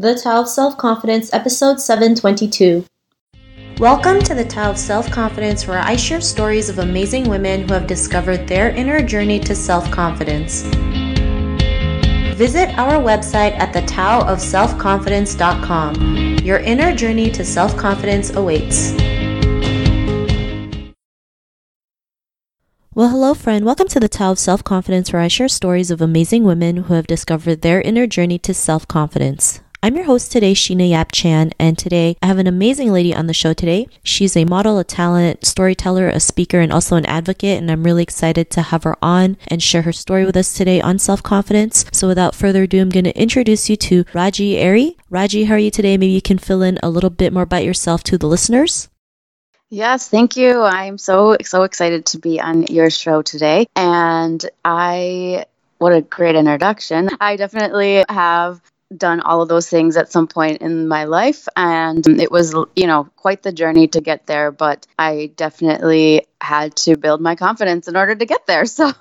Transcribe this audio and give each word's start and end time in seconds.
The 0.00 0.14
Tao 0.14 0.42
of 0.42 0.48
Self 0.48 0.78
Confidence, 0.78 1.34
episode 1.34 1.80
722. 1.80 2.84
Welcome 3.80 4.20
to 4.20 4.32
the 4.32 4.44
Tao 4.44 4.70
of 4.70 4.78
Self 4.78 5.10
Confidence, 5.10 5.66
where 5.66 5.80
I 5.80 5.96
share 5.96 6.20
stories 6.20 6.68
of 6.68 6.78
amazing 6.78 7.28
women 7.28 7.66
who 7.66 7.74
have 7.74 7.88
discovered 7.88 8.46
their 8.46 8.70
inner 8.70 9.02
journey 9.02 9.40
to 9.40 9.56
self 9.56 9.90
confidence. 9.90 10.62
Visit 12.36 12.78
our 12.78 13.02
website 13.02 13.58
at 13.58 13.74
thetaoofselfconfidence.com. 13.74 16.38
Your 16.44 16.58
inner 16.58 16.94
journey 16.94 17.32
to 17.32 17.44
self 17.44 17.76
confidence 17.76 18.30
awaits. 18.30 18.92
Well, 22.94 23.08
hello, 23.08 23.34
friend. 23.34 23.64
Welcome 23.64 23.88
to 23.88 23.98
the 23.98 24.08
Tao 24.08 24.30
of 24.30 24.38
Self 24.38 24.62
Confidence, 24.62 25.12
where 25.12 25.22
I 25.22 25.26
share 25.26 25.48
stories 25.48 25.90
of 25.90 26.00
amazing 26.00 26.44
women 26.44 26.84
who 26.84 26.94
have 26.94 27.08
discovered 27.08 27.62
their 27.62 27.80
inner 27.80 28.06
journey 28.06 28.38
to 28.38 28.54
self 28.54 28.86
confidence. 28.86 29.60
I'm 29.80 29.94
your 29.94 30.06
host 30.06 30.32
today, 30.32 30.54
Sheena 30.54 30.90
Yap 30.90 31.12
Chan, 31.12 31.52
and 31.56 31.78
today 31.78 32.16
I 32.20 32.26
have 32.26 32.38
an 32.38 32.48
amazing 32.48 32.90
lady 32.90 33.14
on 33.14 33.28
the 33.28 33.32
show 33.32 33.52
today. 33.52 33.86
She's 34.02 34.36
a 34.36 34.44
model, 34.44 34.76
a 34.80 34.82
talent, 34.82 35.46
storyteller, 35.46 36.08
a 36.08 36.18
speaker, 36.18 36.58
and 36.58 36.72
also 36.72 36.96
an 36.96 37.06
advocate, 37.06 37.58
and 37.58 37.70
I'm 37.70 37.84
really 37.84 38.02
excited 38.02 38.50
to 38.50 38.62
have 38.62 38.82
her 38.82 38.96
on 39.00 39.36
and 39.46 39.62
share 39.62 39.82
her 39.82 39.92
story 39.92 40.24
with 40.24 40.36
us 40.36 40.52
today 40.52 40.80
on 40.80 40.98
self 40.98 41.22
confidence. 41.22 41.84
So 41.92 42.08
without 42.08 42.34
further 42.34 42.64
ado, 42.64 42.80
I'm 42.80 42.88
going 42.88 43.04
to 43.04 43.16
introduce 43.16 43.70
you 43.70 43.76
to 43.76 44.04
Raji 44.12 44.56
Airy. 44.56 44.96
Raji, 45.10 45.44
how 45.44 45.54
are 45.54 45.58
you 45.58 45.70
today? 45.70 45.96
Maybe 45.96 46.12
you 46.12 46.22
can 46.22 46.38
fill 46.38 46.62
in 46.62 46.80
a 46.82 46.90
little 46.90 47.08
bit 47.08 47.32
more 47.32 47.44
about 47.44 47.64
yourself 47.64 48.02
to 48.04 48.18
the 48.18 48.26
listeners. 48.26 48.88
Yes, 49.70 50.08
thank 50.08 50.36
you. 50.36 50.60
I'm 50.60 50.98
so 50.98 51.36
so 51.44 51.62
excited 51.62 52.04
to 52.06 52.18
be 52.18 52.40
on 52.40 52.64
your 52.64 52.90
show 52.90 53.22
today. 53.22 53.68
And 53.76 54.44
I 54.64 55.44
what 55.78 55.92
a 55.92 56.00
great 56.00 56.34
introduction. 56.34 57.10
I 57.20 57.36
definitely 57.36 58.04
have 58.08 58.60
done 58.96 59.20
all 59.20 59.42
of 59.42 59.48
those 59.48 59.68
things 59.68 59.96
at 59.96 60.10
some 60.10 60.26
point 60.26 60.62
in 60.62 60.88
my 60.88 61.04
life 61.04 61.46
and 61.56 62.06
it 62.06 62.30
was 62.30 62.54
you 62.74 62.86
know 62.86 63.04
quite 63.16 63.42
the 63.42 63.52
journey 63.52 63.86
to 63.86 64.00
get 64.00 64.26
there 64.26 64.50
but 64.50 64.86
i 64.98 65.30
definitely 65.36 66.26
had 66.40 66.74
to 66.74 66.96
build 66.96 67.20
my 67.20 67.34
confidence 67.34 67.86
in 67.86 67.96
order 67.96 68.14
to 68.14 68.24
get 68.24 68.46
there 68.46 68.64
so. 68.78 68.92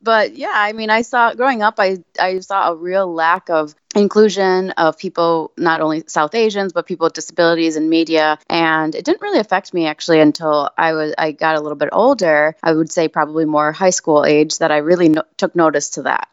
But 0.00 0.36
yeah 0.36 0.52
i 0.54 0.72
mean 0.72 0.90
i 0.90 1.02
saw 1.02 1.34
growing 1.34 1.62
up 1.62 1.74
i 1.78 1.98
i 2.20 2.38
saw 2.40 2.70
a 2.72 2.76
real 2.76 3.12
lack 3.12 3.50
of 3.50 3.74
inclusion 3.96 4.70
of 4.72 4.98
people 4.98 5.52
not 5.56 5.80
only 5.80 6.04
south 6.06 6.34
asians 6.34 6.72
but 6.72 6.86
people 6.86 7.06
with 7.06 7.14
disabilities 7.14 7.76
in 7.76 7.88
media 7.88 8.38
and 8.48 8.94
it 8.94 9.04
didn't 9.04 9.22
really 9.22 9.38
affect 9.38 9.72
me 9.72 9.86
actually 9.86 10.20
until 10.20 10.70
i 10.76 10.92
was 10.92 11.14
i 11.16 11.32
got 11.32 11.56
a 11.56 11.60
little 11.60 11.76
bit 11.76 11.88
older 11.92 12.54
i 12.62 12.72
would 12.72 12.92
say 12.92 13.08
probably 13.08 13.44
more 13.44 13.72
high 13.72 13.90
school 13.90 14.24
age 14.24 14.58
that 14.58 14.70
i 14.70 14.78
really 14.78 15.08
no- 15.08 15.24
took 15.36 15.56
notice 15.56 15.90
to 15.90 16.02
that 16.02 16.28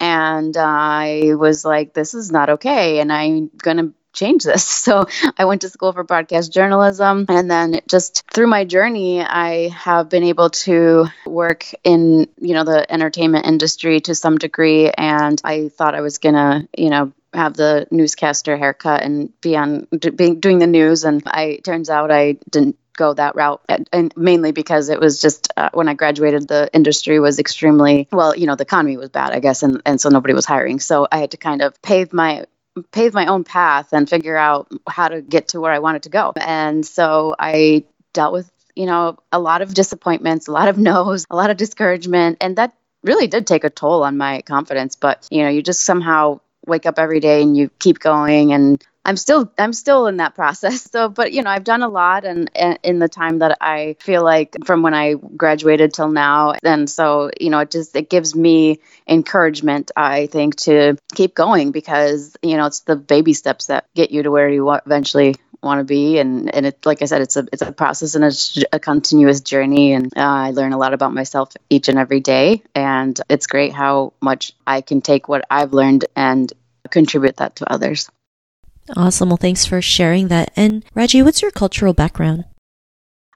and 0.00 0.56
I 0.56 1.34
was 1.34 1.64
like, 1.64 1.94
this 1.94 2.14
is 2.14 2.30
not 2.30 2.50
okay. 2.50 3.00
And 3.00 3.12
I'm 3.12 3.50
going 3.56 3.76
to 3.78 3.92
change 4.12 4.44
this. 4.44 4.64
So 4.86 5.06
I 5.36 5.46
went 5.46 5.62
to 5.62 5.68
school 5.68 5.92
for 5.92 6.04
broadcast 6.04 6.52
journalism. 6.52 7.26
And 7.28 7.50
then 7.50 7.80
just 7.88 8.22
through 8.32 8.46
my 8.46 8.64
journey, 8.64 9.20
I 9.20 9.70
have 9.70 10.08
been 10.08 10.22
able 10.22 10.50
to 10.50 11.06
work 11.26 11.66
in, 11.82 12.28
you 12.38 12.54
know, 12.54 12.62
the 12.62 12.90
entertainment 12.90 13.46
industry 13.46 14.00
to 14.02 14.14
some 14.14 14.38
degree. 14.38 14.88
And 14.90 15.40
I 15.42 15.70
thought 15.70 15.96
I 15.96 16.02
was 16.02 16.18
going 16.18 16.36
to, 16.36 16.68
you 16.78 16.90
know, 16.90 17.12
have 17.34 17.54
the 17.54 17.88
newscaster 17.90 18.56
haircut 18.56 19.02
and 19.02 19.32
be 19.40 19.56
on 19.56 19.88
doing 19.90 20.58
the 20.60 20.68
news 20.68 21.04
and 21.04 21.22
I 21.26 21.58
turns 21.64 21.90
out 21.90 22.10
I 22.10 22.38
didn't 22.48 22.78
go 22.96 23.14
that 23.14 23.36
route 23.36 23.62
and 23.92 24.12
mainly 24.16 24.52
because 24.52 24.88
it 24.88 25.00
was 25.00 25.20
just 25.20 25.52
uh, 25.56 25.70
when 25.72 25.88
i 25.88 25.94
graduated 25.94 26.48
the 26.48 26.68
industry 26.72 27.20
was 27.20 27.38
extremely 27.38 28.08
well 28.12 28.36
you 28.36 28.46
know 28.46 28.56
the 28.56 28.62
economy 28.62 28.96
was 28.96 29.10
bad 29.10 29.32
i 29.32 29.40
guess 29.40 29.62
and, 29.62 29.82
and 29.84 30.00
so 30.00 30.08
nobody 30.08 30.34
was 30.34 30.46
hiring. 30.46 30.80
So 30.80 31.06
i 31.10 31.18
had 31.18 31.32
to 31.32 31.36
kind 31.36 31.62
of 31.62 31.80
pave 31.82 32.12
my 32.12 32.46
pave 32.92 33.14
my 33.14 33.26
own 33.26 33.44
path 33.44 33.92
and 33.92 34.08
figure 34.08 34.36
out 34.36 34.70
how 34.88 35.08
to 35.08 35.22
get 35.22 35.48
to 35.48 35.60
where 35.60 35.72
i 35.72 35.78
wanted 35.78 36.04
to 36.04 36.08
go. 36.08 36.32
And 36.36 36.84
so 36.84 37.34
i 37.38 37.84
dealt 38.12 38.32
with 38.32 38.50
you 38.74 38.86
know 38.86 39.18
a 39.32 39.38
lot 39.38 39.62
of 39.62 39.74
disappointments 39.74 40.48
a 40.48 40.52
lot 40.52 40.68
of 40.68 40.78
no's 40.88 41.26
a 41.30 41.36
lot 41.36 41.50
of 41.50 41.56
discouragement 41.56 42.38
and 42.40 42.56
that 42.56 42.74
really 43.02 43.26
did 43.28 43.46
take 43.46 43.64
a 43.64 43.70
toll 43.70 44.02
on 44.02 44.16
my 44.16 44.42
confidence. 44.42 44.96
But 44.96 45.26
you 45.30 45.42
know 45.42 45.48
you 45.48 45.62
just 45.62 45.84
somehow 45.84 46.40
wake 46.66 46.86
up 46.86 46.98
every 46.98 47.20
day 47.20 47.42
and 47.42 47.56
you 47.56 47.70
keep 47.78 47.98
going 47.98 48.52
and 48.52 48.82
I'm 49.06 49.16
still 49.16 49.50
I'm 49.56 49.72
still 49.72 50.08
in 50.08 50.16
that 50.18 50.34
process. 50.40 50.90
So, 50.90 51.08
but 51.08 51.32
you 51.32 51.42
know, 51.42 51.50
I've 51.50 51.64
done 51.64 51.82
a 51.82 51.88
lot, 51.88 52.24
and, 52.24 52.50
and, 52.54 52.78
in 52.82 52.98
the 52.98 53.08
time 53.08 53.38
that 53.38 53.56
I 53.60 53.96
feel 54.00 54.22
like 54.22 54.56
from 54.64 54.82
when 54.82 54.94
I 54.94 55.14
graduated 55.14 55.94
till 55.94 56.08
now, 56.08 56.54
and 56.62 56.90
so 56.90 57.30
you 57.40 57.50
know, 57.50 57.60
it 57.60 57.70
just 57.70 57.94
it 57.96 58.10
gives 58.10 58.34
me 58.34 58.80
encouragement. 59.06 59.92
I 59.96 60.26
think 60.26 60.56
to 60.56 60.98
keep 61.14 61.34
going 61.34 61.70
because 61.70 62.36
you 62.42 62.56
know 62.56 62.66
it's 62.66 62.80
the 62.80 62.96
baby 62.96 63.32
steps 63.32 63.66
that 63.66 63.86
get 63.94 64.10
you 64.10 64.24
to 64.24 64.30
where 64.30 64.48
you 64.48 64.70
eventually 64.72 65.36
want 65.62 65.80
to 65.80 65.84
be 65.84 66.18
and 66.18 66.54
and 66.54 66.66
it 66.66 66.84
like 66.84 67.00
i 67.00 67.06
said 67.06 67.22
it's 67.22 67.36
a 67.36 67.46
it's 67.50 67.62
a 67.62 67.72
process 67.72 68.14
and 68.14 68.24
it's 68.24 68.62
a 68.72 68.78
continuous 68.78 69.40
journey 69.40 69.94
and 69.94 70.06
uh, 70.16 70.20
i 70.20 70.50
learn 70.50 70.72
a 70.72 70.78
lot 70.78 70.92
about 70.92 71.14
myself 71.14 71.52
each 71.70 71.88
and 71.88 71.98
every 71.98 72.20
day 72.20 72.62
and 72.74 73.20
it's 73.30 73.46
great 73.46 73.72
how 73.72 74.12
much 74.20 74.52
i 74.66 74.80
can 74.82 75.00
take 75.00 75.28
what 75.28 75.44
i've 75.50 75.72
learned 75.72 76.04
and 76.14 76.52
contribute 76.90 77.38
that 77.38 77.56
to 77.56 77.72
others 77.72 78.08
Awesome. 78.94 79.30
Well, 79.30 79.36
thanks 79.36 79.66
for 79.66 79.82
sharing 79.82 80.28
that. 80.28 80.52
And 80.56 80.84
Raji, 80.94 81.22
what's 81.22 81.42
your 81.42 81.50
cultural 81.50 81.94
background? 81.94 82.44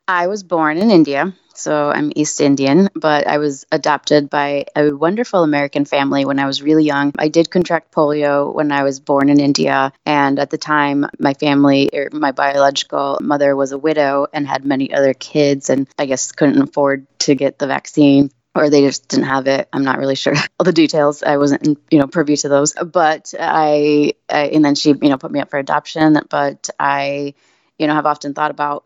I 0.06 0.26
was 0.26 0.42
born 0.42 0.76
in 0.76 0.90
India, 0.90 1.34
so 1.54 1.88
I'm 1.88 2.12
East 2.16 2.40
Indian, 2.40 2.88
but 2.94 3.28
I 3.28 3.38
was 3.38 3.64
adopted 3.70 4.28
by 4.28 4.64
a 4.74 4.90
wonderful 4.90 5.44
American 5.44 5.84
family 5.84 6.24
when 6.24 6.40
I 6.40 6.46
was 6.46 6.62
really 6.62 6.84
young. 6.84 7.12
I 7.16 7.28
did 7.28 7.50
contract 7.50 7.92
polio 7.92 8.52
when 8.52 8.72
I 8.72 8.82
was 8.82 8.98
born 8.98 9.28
in 9.28 9.38
India, 9.38 9.92
and 10.04 10.40
at 10.40 10.50
the 10.50 10.58
time, 10.58 11.06
my 11.20 11.34
family, 11.34 11.90
or 11.92 12.08
my 12.12 12.32
biological 12.32 13.18
mother, 13.20 13.54
was 13.54 13.70
a 13.70 13.78
widow 13.78 14.26
and 14.32 14.48
had 14.48 14.64
many 14.64 14.92
other 14.92 15.14
kids, 15.14 15.70
and 15.70 15.88
I 15.96 16.06
guess 16.06 16.32
couldn't 16.32 16.60
afford 16.60 17.06
to 17.20 17.36
get 17.36 17.58
the 17.58 17.68
vaccine 17.68 18.30
or 18.54 18.68
they 18.68 18.82
just 18.82 19.08
didn't 19.08 19.26
have 19.26 19.46
it. 19.46 19.68
I'm 19.72 19.84
not 19.84 19.98
really 19.98 20.16
sure 20.16 20.34
all 20.58 20.64
the 20.64 20.72
details. 20.72 21.22
I 21.22 21.36
wasn't, 21.36 21.78
you 21.90 21.98
know, 21.98 22.06
privy 22.06 22.36
to 22.38 22.48
those. 22.48 22.72
But 22.72 23.32
I, 23.38 24.14
I, 24.28 24.46
and 24.48 24.64
then 24.64 24.74
she, 24.74 24.90
you 24.90 25.08
know, 25.08 25.18
put 25.18 25.30
me 25.30 25.40
up 25.40 25.50
for 25.50 25.58
adoption. 25.58 26.18
But 26.28 26.70
I, 26.78 27.34
you 27.78 27.86
know, 27.86 27.94
have 27.94 28.06
often 28.06 28.34
thought 28.34 28.50
about 28.50 28.84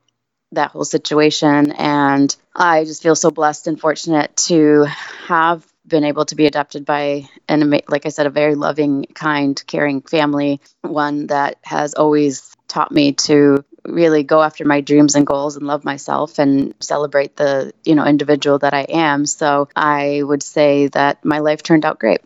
that 0.52 0.70
whole 0.70 0.84
situation, 0.84 1.72
and 1.72 2.34
I 2.54 2.84
just 2.84 3.02
feel 3.02 3.16
so 3.16 3.32
blessed 3.32 3.66
and 3.66 3.80
fortunate 3.80 4.36
to 4.48 4.84
have 5.26 5.66
been 5.86 6.04
able 6.04 6.24
to 6.26 6.36
be 6.36 6.46
adopted 6.46 6.84
by 6.84 7.28
an, 7.48 7.80
like 7.88 8.06
I 8.06 8.10
said, 8.10 8.26
a 8.26 8.30
very 8.30 8.54
loving, 8.54 9.04
kind, 9.14 9.60
caring 9.66 10.00
family, 10.02 10.60
one 10.82 11.26
that 11.26 11.58
has 11.62 11.94
always 11.94 12.54
taught 12.68 12.92
me 12.92 13.12
to 13.12 13.64
really 13.86 14.22
go 14.22 14.42
after 14.42 14.64
my 14.64 14.80
dreams 14.80 15.14
and 15.14 15.26
goals 15.26 15.56
and 15.56 15.66
love 15.66 15.84
myself 15.84 16.38
and 16.38 16.74
celebrate 16.80 17.36
the 17.36 17.72
you 17.84 17.94
know 17.94 18.04
individual 18.04 18.58
that 18.58 18.74
I 18.74 18.82
am. 18.82 19.26
So 19.26 19.68
I 19.76 20.22
would 20.22 20.42
say 20.42 20.88
that 20.88 21.24
my 21.24 21.40
life 21.40 21.62
turned 21.62 21.84
out 21.84 21.98
great. 21.98 22.20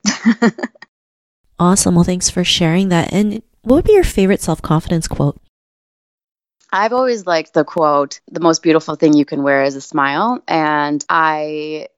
awesome. 1.59 1.95
Well, 1.95 2.05
thanks 2.05 2.31
for 2.31 2.45
sharing 2.45 2.89
that. 2.91 3.13
And 3.13 3.43
what 3.63 3.77
would 3.77 3.85
be 3.85 3.93
your 3.93 4.05
favorite 4.05 4.41
self 4.41 4.63
confidence 4.63 5.09
quote? 5.09 5.41
I've 6.71 6.93
always 6.93 7.27
liked 7.27 7.55
the 7.55 7.65
quote, 7.65 8.21
the 8.31 8.41
most 8.41 8.63
beautiful 8.63 8.95
thing 8.95 9.15
you 9.15 9.25
can 9.25 9.43
wear 9.43 9.63
is 9.63 9.75
a 9.75 9.81
smile. 9.81 10.43
And 10.47 11.03
I 11.09 11.89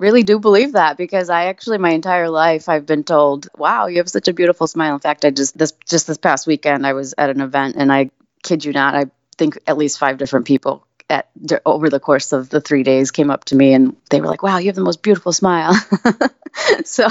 really 0.00 0.22
do 0.22 0.38
believe 0.38 0.72
that 0.72 0.96
because 0.96 1.30
I 1.30 1.46
actually 1.46 1.78
my 1.78 1.90
entire 1.90 2.28
life 2.28 2.68
I've 2.68 2.86
been 2.86 3.04
told, 3.04 3.48
"Wow, 3.56 3.86
you 3.86 3.98
have 3.98 4.08
such 4.08 4.28
a 4.28 4.32
beautiful 4.32 4.66
smile." 4.66 4.94
In 4.94 5.00
fact, 5.00 5.24
I 5.24 5.30
just 5.30 5.56
this 5.56 5.72
just 5.86 6.06
this 6.06 6.18
past 6.18 6.46
weekend 6.46 6.86
I 6.86 6.92
was 6.92 7.14
at 7.18 7.30
an 7.30 7.40
event 7.40 7.76
and 7.76 7.92
I 7.92 8.10
kid 8.42 8.64
you 8.64 8.72
not, 8.72 8.94
I 8.94 9.06
think 9.36 9.58
at 9.66 9.78
least 9.78 9.98
five 9.98 10.18
different 10.18 10.46
people 10.46 10.86
at 11.10 11.30
over 11.64 11.88
the 11.88 12.00
course 12.00 12.32
of 12.32 12.50
the 12.50 12.60
three 12.60 12.82
days 12.82 13.10
came 13.10 13.30
up 13.30 13.44
to 13.46 13.56
me 13.56 13.72
and 13.72 13.96
they 14.10 14.20
were 14.20 14.26
like, 14.26 14.42
"Wow, 14.42 14.58
you 14.58 14.66
have 14.66 14.76
the 14.76 14.82
most 14.82 15.02
beautiful 15.02 15.32
smile." 15.32 15.74
so, 16.84 17.06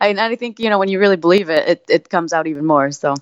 I, 0.00 0.14
I 0.18 0.36
think 0.36 0.58
you 0.58 0.70
know 0.70 0.78
when 0.78 0.88
you 0.88 0.98
really 0.98 1.16
believe 1.16 1.50
it, 1.50 1.68
it, 1.68 1.84
it 1.88 2.10
comes 2.10 2.32
out 2.32 2.46
even 2.46 2.66
more. 2.66 2.90
So. 2.90 3.14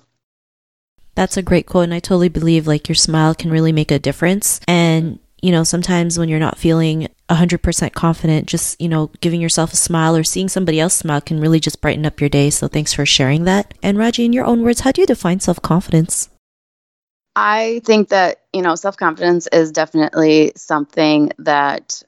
That's 1.15 1.35
a 1.35 1.41
great 1.41 1.65
quote, 1.65 1.83
and 1.83 1.93
I 1.93 1.99
totally 1.99 2.29
believe 2.29 2.65
like 2.65 2.87
your 2.87 2.95
smile 2.95 3.35
can 3.35 3.51
really 3.51 3.73
make 3.73 3.91
a 3.91 3.99
difference. 3.99 4.61
And 4.67 5.19
you 5.41 5.51
know, 5.51 5.63
sometimes 5.63 6.17
when 6.17 6.29
you're 6.29 6.39
not 6.39 6.57
feeling 6.57 7.07
100% 7.29 7.93
confident, 7.93 8.47
just, 8.47 8.79
you 8.81 8.89
know, 8.89 9.09
giving 9.21 9.39
yourself 9.39 9.71
a 9.71 9.77
smile 9.77 10.15
or 10.15 10.23
seeing 10.23 10.49
somebody 10.49 10.79
else 10.79 10.95
smile 10.95 11.21
can 11.21 11.39
really 11.39 11.59
just 11.59 11.79
brighten 11.79 12.05
up 12.05 12.19
your 12.19 12.29
day. 12.29 12.49
So 12.49 12.67
thanks 12.67 12.93
for 12.93 13.05
sharing 13.05 13.45
that. 13.45 13.73
And 13.81 13.97
Raji, 13.97 14.25
in 14.25 14.33
your 14.33 14.45
own 14.45 14.63
words, 14.63 14.81
how 14.81 14.91
do 14.91 15.01
you 15.01 15.07
define 15.07 15.39
self 15.39 15.61
confidence? 15.61 16.29
I 17.41 17.79
think 17.85 18.09
that, 18.09 18.41
you 18.51 18.61
know, 18.61 18.75
self 18.75 18.97
confidence 18.97 19.47
is 19.47 19.71
definitely 19.71 20.51
something 20.57 21.31
that 21.39 22.03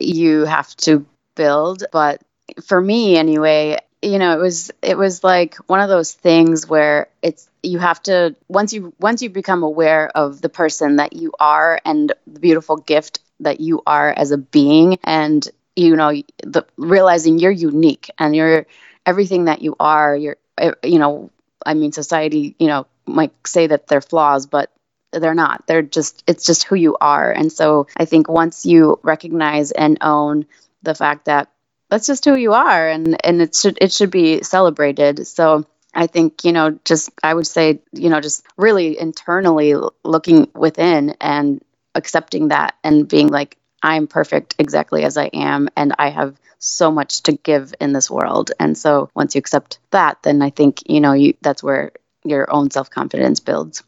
you 0.00 0.44
have 0.46 0.74
to 0.78 1.06
build. 1.36 1.84
But 1.92 2.22
for 2.64 2.80
me, 2.80 3.16
anyway, 3.16 3.78
you 4.02 4.18
know, 4.18 4.36
it 4.38 4.42
was 4.42 4.70
it 4.82 4.98
was 4.98 5.24
like 5.24 5.56
one 5.68 5.80
of 5.80 5.88
those 5.88 6.12
things 6.12 6.68
where 6.68 7.08
it's 7.22 7.48
you 7.62 7.78
have 7.78 8.02
to 8.04 8.36
once 8.48 8.72
you 8.72 8.94
once 9.00 9.22
you 9.22 9.30
become 9.30 9.62
aware 9.62 10.10
of 10.16 10.42
the 10.42 10.50
person 10.50 10.96
that 10.96 11.14
you 11.14 11.32
are 11.40 11.80
and 11.84 12.12
the 12.26 12.40
beautiful 12.40 12.76
gift 12.76 13.20
that 13.40 13.60
you 13.60 13.82
are 13.86 14.10
as 14.12 14.32
a 14.32 14.38
being 14.38 14.98
and 15.04 15.48
you 15.76 15.96
know 15.96 16.12
the 16.44 16.64
realizing 16.76 17.38
you're 17.38 17.50
unique 17.52 18.10
and 18.18 18.36
you're 18.36 18.66
everything 19.06 19.46
that 19.46 19.62
you 19.62 19.76
are 19.80 20.16
you're 20.16 20.36
you 20.84 20.98
know 20.98 21.30
I 21.64 21.74
mean, 21.74 21.92
society, 21.92 22.56
you 22.58 22.66
know, 22.66 22.86
might 23.06 23.32
say 23.46 23.66
that 23.66 23.86
they're 23.86 24.00
flaws, 24.00 24.46
but 24.46 24.70
they're 25.12 25.34
not. 25.34 25.66
They're 25.66 25.82
just, 25.82 26.22
it's 26.26 26.46
just 26.46 26.64
who 26.64 26.74
you 26.74 26.96
are. 27.00 27.30
And 27.30 27.52
so 27.52 27.86
I 27.96 28.04
think 28.06 28.28
once 28.28 28.64
you 28.64 28.98
recognize 29.02 29.70
and 29.70 29.98
own 30.00 30.46
the 30.82 30.94
fact 30.94 31.26
that 31.26 31.50
that's 31.90 32.06
just 32.06 32.24
who 32.24 32.36
you 32.36 32.54
are 32.54 32.88
and, 32.88 33.24
and 33.24 33.42
it 33.42 33.54
should, 33.54 33.78
it 33.80 33.92
should 33.92 34.10
be 34.10 34.42
celebrated. 34.42 35.26
So 35.26 35.66
I 35.94 36.06
think, 36.06 36.44
you 36.44 36.52
know, 36.52 36.78
just, 36.84 37.10
I 37.22 37.34
would 37.34 37.46
say, 37.46 37.80
you 37.92 38.08
know, 38.08 38.20
just 38.20 38.46
really 38.56 38.98
internally 38.98 39.74
looking 40.02 40.50
within 40.54 41.14
and 41.20 41.62
accepting 41.94 42.48
that 42.48 42.74
and 42.82 43.06
being 43.06 43.28
like, 43.28 43.58
I'm 43.82 44.06
perfect 44.06 44.54
exactly 44.58 45.04
as 45.04 45.18
I 45.18 45.26
am. 45.26 45.68
And 45.76 45.94
I 45.98 46.08
have 46.08 46.40
so 46.58 46.90
much 46.90 47.24
to 47.24 47.32
give 47.32 47.74
in 47.80 47.92
this 47.92 48.10
world. 48.10 48.52
And 48.58 48.78
so 48.78 49.10
once 49.14 49.34
you 49.34 49.40
accept 49.40 49.78
that, 49.90 50.22
then 50.22 50.40
I 50.40 50.50
think, 50.50 50.88
you 50.88 51.00
know, 51.00 51.12
you, 51.12 51.34
that's 51.42 51.62
where 51.62 51.92
your 52.24 52.52
own 52.52 52.70
self 52.70 52.90
confidence 52.90 53.40
builds. 53.40 53.82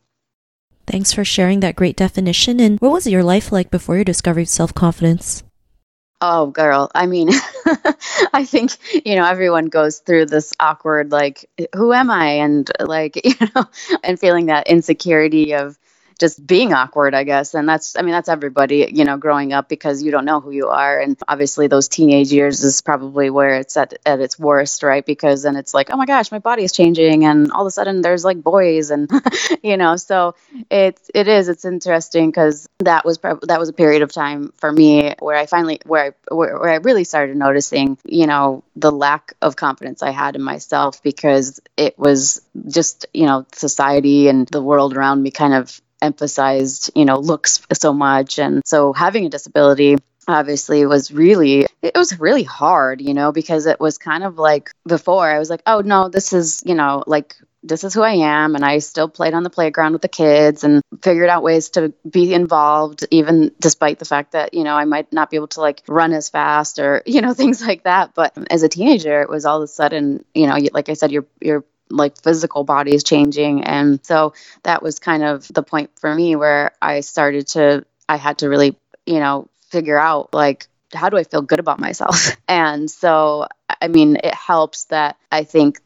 Thanks 0.87 1.13
for 1.13 1.25
sharing 1.25 1.61
that 1.61 1.77
great 1.77 1.97
definition. 1.97 2.61
And 2.61 2.79
what 2.81 2.93
was 2.93 3.07
your 3.07 3.23
life 3.23 3.51
like 3.51 3.71
before 3.71 3.95
your 3.95 4.05
discovery 4.05 4.43
of 4.43 4.49
self 4.49 4.75
confidence? 4.75 5.43
Oh, 6.21 6.47
girl. 6.47 6.91
I 6.95 7.07
mean, 7.07 7.29
I 8.33 8.45
think, 8.45 8.73
you 9.05 9.17
know, 9.17 9.27
everyone 9.27 9.67
goes 9.67 9.99
through 9.99 10.27
this 10.27 10.55
awkward, 10.59 11.13
like, 11.13 11.51
who 11.75 11.93
am 11.93 12.11
I? 12.11 12.27
And, 12.37 12.71
like, 12.81 13.21
you 13.25 13.35
know, 13.55 13.65
and 14.03 14.19
feeling 14.19 14.47
that 14.47 14.69
insecurity 14.69 15.55
of, 15.55 15.79
just 16.19 16.45
being 16.47 16.73
awkward, 16.73 17.15
I 17.15 17.25
guess. 17.25 17.55
And 17.55 17.69
that's, 17.69 17.97
I 17.97 18.03
mean, 18.03 18.13
that's 18.13 18.29
everybody, 18.29 18.91
you 18.93 19.05
know, 19.05 19.17
growing 19.17 19.53
up 19.53 19.69
because 19.69 20.03
you 20.03 20.11
don't 20.11 20.25
know 20.25 20.41
who 20.41 20.51
you 20.51 20.69
are. 20.69 21.01
And 21.01 21.17
obviously, 21.27 21.67
those 21.67 21.89
teenage 21.89 22.33
years 22.33 22.63
is 22.63 22.81
probably 22.81 23.31
where 23.31 23.57
it's 23.57 23.77
at, 23.77 23.95
at 24.07 24.21
its 24.21 24.39
worst, 24.39 24.83
right? 24.83 25.05
Because 25.05 25.43
then 25.43 25.57
it's 25.57 25.75
like, 25.75 25.91
oh 25.91 25.97
my 25.97 26.07
gosh, 26.07 26.31
my 26.31 26.39
body 26.39 26.65
is 26.65 26.73
changing. 26.73 27.25
And 27.25 27.53
all 27.53 27.63
of 27.63 27.67
a 27.67 27.71
sudden, 27.71 28.01
there's 28.01 28.25
like 28.25 28.43
boys, 28.43 28.91
and, 28.91 29.11
you 29.63 29.77
know, 29.77 29.97
so 29.97 30.35
it, 30.71 31.01
it 31.15 31.29
is, 31.29 31.49
it's 31.49 31.65
interesting 31.65 32.31
because 32.31 32.69
that 32.79 33.05
was, 33.05 33.19
that 33.19 33.59
was 33.59 33.69
a 33.69 33.73
period 33.73 34.03
of 34.03 34.13
time 34.13 34.53
for 34.57 34.71
me 34.71 35.15
where 35.19 35.37
I 35.37 35.47
finally, 35.47 35.81
where 35.85 36.05
I, 36.05 36.35
where, 36.35 36.59
where 36.59 36.71
I 36.71 36.77
really 36.77 37.05
started 37.05 37.37
noticing, 37.37 37.99
you 38.05 38.27
know, 38.27 38.65
the 38.77 38.93
lack 38.93 39.35
of 39.43 39.57
confidence 39.57 40.03
I 40.03 40.11
had 40.11 40.37
in 40.37 40.43
myself 40.43 41.03
because 41.03 41.61
it 41.77 41.99
was 41.99 42.41
just, 42.69 43.07
you 43.13 43.27
know, 43.27 43.47
society 43.53 44.29
and 44.29 44.47
the 44.49 44.63
world 44.63 44.97
around 44.97 45.23
me 45.23 45.31
kind 45.31 45.55
of 45.55 45.81
emphasized, 46.05 46.91
you 46.95 47.05
know, 47.05 47.19
looks 47.19 47.67
so 47.73 47.93
much. 47.93 48.39
And 48.39 48.62
so 48.65 48.93
having 48.93 49.27
a 49.27 49.31
disability 49.31 49.97
obviously 50.27 50.87
was 50.87 51.12
really 51.12 51.67
it 51.83 51.97
was 51.97 52.19
really 52.19 52.43
hard 52.43 53.01
you 53.01 53.15
know 53.15 53.33
because 53.33 53.67
it 53.67 53.79
was 53.81 53.99
kind 53.99 54.25
of 54.25 54.39
like 54.39 54.71
before 54.87 55.29
i 55.29 55.39
was 55.39 55.51
like 55.51 55.62
oh 55.67 55.81
no 55.81 56.09
this 56.09 56.33
is 56.33 56.62
you 56.65 56.75
know 56.75 57.05
like 57.06 57.37
this 57.62 57.85
is 57.85 57.95
who 57.95 58.03
i 58.03 58.12
am 58.12 58.55
and 58.55 58.65
i 58.65 58.79
still 58.79 59.09
played 59.09 59.35
on 59.35 59.43
the 59.43 59.51
playground 59.51 59.93
with 59.93 60.03
the 60.03 60.09
kids 60.09 60.65
and 60.65 60.83
figured 61.03 61.29
out 61.29 61.43
ways 61.43 61.71
to 61.71 61.93
be 62.09 62.33
involved 62.33 63.05
even 63.11 63.51
despite 63.61 63.99
the 63.99 64.05
fact 64.05 64.33
that 64.33 64.55
you 64.55 64.65
know 64.65 64.75
i 64.75 64.85
might 64.85 65.12
not 65.12 65.31
be 65.31 65.37
able 65.37 65.49
to 65.49 65.61
like 65.61 65.83
run 65.89 66.12
as 66.12 66.29
fast 66.29 66.79
or 66.79 67.03
you 67.06 67.21
know 67.21 67.35
things 67.35 67.61
like 67.61 67.83
that 67.85 68.15
but 68.15 68.33
as 68.51 68.62
a 68.62 68.69
teenager 68.69 69.23
it 69.23 69.29
was 69.29 69.45
all 69.45 69.59
of 69.59 69.65
a 69.65 69.69
sudden 69.69 70.25
you 70.35 70.47
know 70.47 70.56
like 70.73 70.89
i 70.89 70.95
said 70.95 71.12
you're 71.12 71.27
you're 71.41 71.65
like 71.96 72.20
physical 72.23 72.64
body 72.64 72.94
is 72.94 73.05
changing. 73.05 73.64
And 73.64 74.05
so 74.05 74.35
that 74.62 74.82
was 74.82 74.99
kind 74.99 75.23
of 75.23 75.49
the 75.49 75.62
point 75.62 75.91
for 76.00 76.14
me 76.14 76.37
where 76.37 76.73
I 76.81 77.00
started 77.00 77.49
to, 77.49 77.85
I 78.08 78.17
had 78.17 78.38
to 78.38 78.49
really, 78.49 78.76
you 79.06 79.20
know, 79.20 79.49
figure 79.70 79.99
out 79.99 80.35
like, 80.35 80.67
how 80.93 81.08
do 81.08 81.17
I 81.17 81.25
feel 81.25 81.43
good 81.43 81.61
about 81.61 81.81
myself? 81.81 82.37
And 82.49 82.91
so, 82.91 83.49
I 83.82 83.88
mean, 83.88 84.17
it 84.23 84.35
helps 84.35 84.85
that 84.87 85.17
I 85.32 85.44
think 85.44 85.81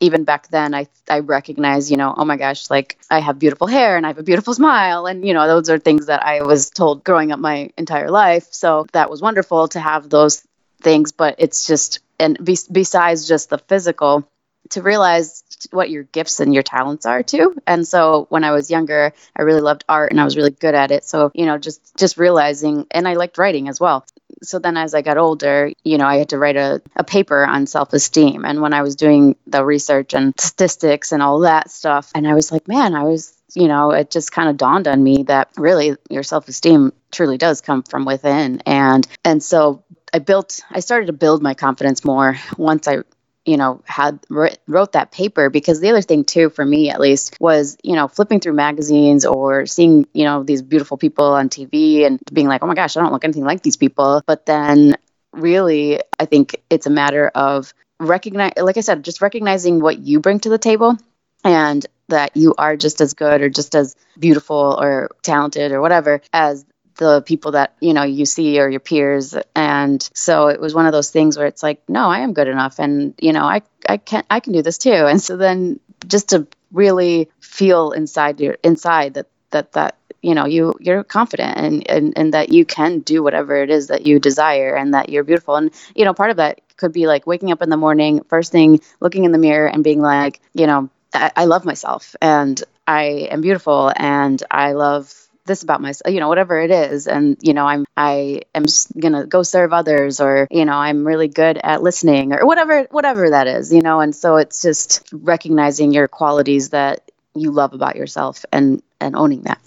even 0.00 0.24
back 0.24 0.48
then 0.48 0.74
I 0.74 0.86
I 1.10 1.20
recognize, 1.20 1.90
you 1.90 1.96
know, 1.96 2.14
oh 2.16 2.24
my 2.24 2.36
gosh, 2.36 2.70
like 2.70 2.98
I 3.10 3.20
have 3.20 3.38
beautiful 3.38 3.66
hair 3.66 3.96
and 3.96 4.06
I 4.06 4.10
have 4.10 4.18
a 4.18 4.22
beautiful 4.22 4.54
smile 4.54 5.06
and 5.06 5.26
you 5.26 5.34
know, 5.34 5.46
those 5.46 5.70
are 5.70 5.78
things 5.78 6.06
that 6.06 6.24
I 6.24 6.42
was 6.42 6.70
told 6.70 7.04
growing 7.04 7.32
up 7.32 7.40
my 7.40 7.70
entire 7.76 8.10
life. 8.10 8.46
So 8.50 8.86
that 8.92 9.10
was 9.10 9.20
wonderful 9.22 9.68
to 9.68 9.80
have 9.80 10.08
those 10.08 10.42
things, 10.82 11.12
but 11.12 11.36
it's 11.38 11.66
just 11.66 12.00
and 12.20 12.42
be, 12.44 12.56
besides 12.70 13.26
just 13.26 13.50
the 13.50 13.58
physical, 13.58 14.28
to 14.70 14.82
realize 14.82 15.42
what 15.70 15.90
your 15.90 16.04
gifts 16.04 16.40
and 16.40 16.52
your 16.52 16.62
talents 16.62 17.06
are 17.06 17.22
too. 17.22 17.56
And 17.66 17.86
so 17.86 18.26
when 18.28 18.44
I 18.44 18.52
was 18.52 18.70
younger, 18.70 19.12
I 19.36 19.42
really 19.42 19.60
loved 19.60 19.84
art 19.88 20.10
and 20.10 20.20
I 20.20 20.24
was 20.24 20.36
really 20.36 20.50
good 20.50 20.74
at 20.74 20.90
it. 20.90 21.04
So, 21.04 21.30
you 21.34 21.46
know, 21.46 21.58
just 21.58 21.96
just 21.96 22.16
realizing 22.16 22.86
and 22.90 23.08
I 23.08 23.14
liked 23.14 23.38
writing 23.38 23.68
as 23.68 23.80
well. 23.80 24.06
So 24.42 24.58
then 24.58 24.76
as 24.76 24.94
I 24.94 25.02
got 25.02 25.18
older, 25.18 25.72
you 25.82 25.98
know, 25.98 26.06
I 26.06 26.16
had 26.16 26.28
to 26.28 26.38
write 26.38 26.56
a, 26.56 26.80
a 26.94 27.02
paper 27.02 27.44
on 27.44 27.66
self-esteem. 27.66 28.44
And 28.44 28.60
when 28.60 28.72
I 28.72 28.82
was 28.82 28.94
doing 28.94 29.36
the 29.46 29.64
research 29.64 30.14
and 30.14 30.38
statistics 30.38 31.12
and 31.12 31.22
all 31.22 31.40
that 31.40 31.70
stuff, 31.70 32.12
and 32.14 32.28
I 32.28 32.34
was 32.34 32.52
like, 32.52 32.68
man, 32.68 32.94
I 32.94 33.04
was 33.04 33.34
you 33.54 33.66
know, 33.66 33.92
it 33.92 34.10
just 34.10 34.30
kind 34.30 34.50
of 34.50 34.58
dawned 34.58 34.86
on 34.86 35.02
me 35.02 35.22
that 35.24 35.48
really 35.56 35.96
your 36.10 36.22
self-esteem 36.22 36.92
truly 37.10 37.38
does 37.38 37.60
come 37.60 37.82
from 37.82 38.04
within. 38.04 38.62
And 38.66 39.06
and 39.24 39.42
so 39.42 39.84
I 40.12 40.18
built 40.18 40.60
I 40.70 40.80
started 40.80 41.06
to 41.06 41.12
build 41.12 41.42
my 41.42 41.54
confidence 41.54 42.04
more 42.04 42.36
once 42.56 42.86
I 42.86 42.98
you 43.44 43.56
know 43.56 43.82
had 43.84 44.18
wrote 44.28 44.92
that 44.92 45.10
paper 45.10 45.50
because 45.50 45.80
the 45.80 45.88
other 45.88 46.02
thing 46.02 46.24
too 46.24 46.50
for 46.50 46.64
me 46.64 46.90
at 46.90 47.00
least 47.00 47.36
was 47.40 47.76
you 47.82 47.94
know 47.94 48.08
flipping 48.08 48.40
through 48.40 48.52
magazines 48.52 49.24
or 49.24 49.66
seeing 49.66 50.06
you 50.12 50.24
know 50.24 50.42
these 50.42 50.62
beautiful 50.62 50.96
people 50.96 51.24
on 51.24 51.48
TV 51.48 52.06
and 52.06 52.20
being 52.32 52.48
like 52.48 52.62
oh 52.62 52.66
my 52.66 52.74
gosh 52.74 52.96
I 52.96 53.00
don't 53.00 53.12
look 53.12 53.24
anything 53.24 53.44
like 53.44 53.62
these 53.62 53.76
people. 53.76 54.22
But 54.26 54.46
then 54.46 54.96
really 55.32 56.00
I 56.18 56.26
think 56.26 56.60
it's 56.70 56.86
a 56.86 56.90
matter 56.90 57.28
of 57.34 57.72
recognize 58.00 58.52
like 58.56 58.76
I 58.76 58.80
said 58.80 59.04
just 59.04 59.22
recognizing 59.22 59.80
what 59.80 59.98
you 59.98 60.20
bring 60.20 60.40
to 60.40 60.48
the 60.48 60.58
table 60.58 60.96
and 61.44 61.86
that 62.08 62.36
you 62.36 62.54
are 62.58 62.76
just 62.76 63.00
as 63.00 63.14
good 63.14 63.42
or 63.42 63.48
just 63.48 63.74
as 63.74 63.94
beautiful 64.18 64.76
or 64.80 65.10
talented 65.22 65.72
or 65.72 65.80
whatever 65.80 66.20
as 66.32 66.64
the 66.98 67.22
people 67.22 67.52
that 67.52 67.74
you 67.80 67.94
know 67.94 68.02
you 68.02 68.26
see 68.26 68.60
or 68.60 68.68
your 68.68 68.80
peers. 68.80 69.34
And 69.56 70.08
so 70.14 70.48
it 70.48 70.60
was 70.60 70.74
one 70.74 70.86
of 70.86 70.92
those 70.92 71.10
things 71.10 71.36
where 71.38 71.46
it's 71.46 71.62
like 71.62 71.82
no 71.88 72.08
i 72.08 72.18
am 72.20 72.34
good 72.34 72.48
enough. 72.48 72.78
And 72.78 73.14
you 73.18 73.32
know 73.32 73.44
i 73.44 73.62
i 73.88 73.96
can 73.96 74.24
i 74.30 74.40
can 74.40 74.52
do 74.52 74.62
this 74.62 74.78
too. 74.78 74.92
And 74.92 75.20
so 75.20 75.36
then 75.36 75.80
just 76.06 76.28
to 76.30 76.46
really 76.70 77.28
feel 77.40 77.92
inside 77.92 78.40
your 78.40 78.58
inside 78.62 79.14
that 79.14 79.26
that 79.50 79.72
that 79.72 79.96
you 80.20 80.34
know 80.34 80.46
you 80.46 80.74
you're 80.80 81.04
confident 81.04 81.56
and, 81.56 81.88
and 81.88 82.18
and 82.18 82.34
that 82.34 82.52
you 82.52 82.64
can 82.64 83.00
do 83.00 83.22
whatever 83.22 83.56
it 83.62 83.70
is 83.70 83.86
that 83.86 84.06
you 84.06 84.18
desire 84.20 84.74
and 84.74 84.94
that 84.94 85.08
you're 85.08 85.24
beautiful. 85.24 85.56
And 85.56 85.70
you 85.94 86.04
know 86.04 86.14
part 86.14 86.30
of 86.30 86.36
that 86.36 86.60
could 86.76 86.92
be 86.92 87.06
like 87.06 87.26
waking 87.26 87.52
up 87.52 87.62
in 87.62 87.70
the 87.70 87.76
morning 87.76 88.24
first 88.28 88.52
thing 88.52 88.80
looking 89.00 89.24
in 89.24 89.32
the 89.32 89.38
mirror 89.38 89.66
and 89.66 89.84
being 89.84 90.00
like 90.00 90.40
you 90.54 90.66
know 90.66 90.88
I, 91.12 91.32
I 91.36 91.44
love 91.46 91.64
myself 91.64 92.14
and 92.22 92.62
i 92.86 93.02
am 93.32 93.40
beautiful 93.40 93.92
and 93.96 94.40
i 94.50 94.72
love 94.72 95.12
this 95.48 95.64
about 95.64 95.80
myself, 95.80 96.14
you 96.14 96.20
know, 96.20 96.28
whatever 96.28 96.60
it 96.60 96.70
is. 96.70 97.08
And, 97.08 97.36
you 97.42 97.54
know, 97.54 97.66
I'm, 97.66 97.84
I 97.96 98.42
am 98.54 98.66
going 98.98 99.14
to 99.14 99.26
go 99.26 99.42
serve 99.42 99.72
others 99.72 100.20
or, 100.20 100.46
you 100.50 100.64
know, 100.64 100.74
I'm 100.74 101.04
really 101.04 101.28
good 101.28 101.58
at 101.62 101.82
listening 101.82 102.32
or 102.32 102.46
whatever, 102.46 102.86
whatever 102.90 103.30
that 103.30 103.48
is, 103.48 103.72
you 103.72 103.80
know, 103.80 104.00
and 104.00 104.14
so 104.14 104.36
it's 104.36 104.62
just 104.62 105.08
recognizing 105.12 105.92
your 105.92 106.06
qualities 106.06 106.70
that 106.70 107.10
you 107.34 107.50
love 107.50 107.72
about 107.72 107.96
yourself 107.96 108.44
and, 108.52 108.82
and 109.00 109.16
owning 109.16 109.42
that. 109.42 109.60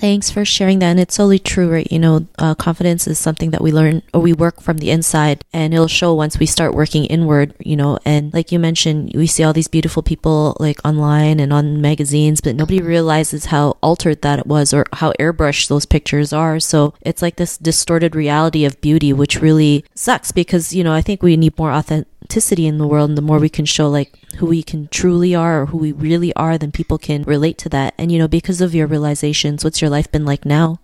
Thanks 0.00 0.30
for 0.30 0.46
sharing 0.46 0.78
that. 0.78 0.92
And 0.92 0.98
it's 0.98 1.16
totally 1.18 1.38
true, 1.38 1.70
right? 1.70 1.92
You 1.92 1.98
know, 1.98 2.26
uh, 2.38 2.54
confidence 2.54 3.06
is 3.06 3.18
something 3.18 3.50
that 3.50 3.60
we 3.60 3.70
learn 3.70 4.02
or 4.14 4.22
we 4.22 4.32
work 4.32 4.62
from 4.62 4.78
the 4.78 4.90
inside 4.90 5.44
and 5.52 5.74
it'll 5.74 5.88
show 5.88 6.14
once 6.14 6.38
we 6.38 6.46
start 6.46 6.72
working 6.74 7.04
inward, 7.04 7.54
you 7.58 7.76
know. 7.76 7.98
And 8.06 8.32
like 8.32 8.50
you 8.50 8.58
mentioned, 8.58 9.12
we 9.14 9.26
see 9.26 9.44
all 9.44 9.52
these 9.52 9.68
beautiful 9.68 10.02
people 10.02 10.56
like 10.58 10.82
online 10.86 11.38
and 11.38 11.52
on 11.52 11.82
magazines, 11.82 12.40
but 12.40 12.56
nobody 12.56 12.80
realizes 12.80 13.46
how 13.46 13.76
altered 13.82 14.22
that 14.22 14.46
was 14.46 14.72
or 14.72 14.86
how 14.94 15.12
airbrushed 15.20 15.68
those 15.68 15.84
pictures 15.84 16.32
are. 16.32 16.58
So 16.60 16.94
it's 17.02 17.20
like 17.20 17.36
this 17.36 17.58
distorted 17.58 18.16
reality 18.16 18.64
of 18.64 18.80
beauty, 18.80 19.12
which 19.12 19.42
really 19.42 19.84
sucks 19.94 20.32
because, 20.32 20.72
you 20.72 20.82
know, 20.82 20.94
I 20.94 21.02
think 21.02 21.22
we 21.22 21.36
need 21.36 21.58
more 21.58 21.72
authentic 21.72 22.08
authenticity 22.30 22.68
in 22.68 22.78
the 22.78 22.86
world 22.86 23.10
and 23.10 23.18
the 23.18 23.22
more 23.22 23.40
we 23.40 23.48
can 23.48 23.64
show 23.64 23.90
like 23.90 24.12
who 24.36 24.46
we 24.46 24.62
can 24.62 24.86
truly 24.88 25.34
are 25.34 25.62
or 25.62 25.66
who 25.66 25.78
we 25.78 25.90
really 25.90 26.32
are 26.34 26.56
then 26.56 26.70
people 26.70 26.96
can 26.96 27.24
relate 27.24 27.58
to 27.58 27.68
that. 27.68 27.92
And 27.98 28.12
you 28.12 28.18
know 28.20 28.28
because 28.28 28.60
of 28.60 28.72
your 28.72 28.86
realizations 28.86 29.64
what's 29.64 29.80
your 29.80 29.90
life 29.90 30.12
been 30.12 30.24
like 30.24 30.44
now? 30.44 30.78